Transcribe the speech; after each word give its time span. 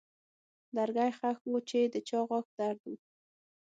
لرګی 0.75 1.11
ښخ 1.17 1.37
و 1.51 1.57
چې 1.69 1.79
د 1.93 1.95
چا 2.07 2.19
غاښ 2.27 2.47
درد 2.57 2.81
و. 2.89 2.93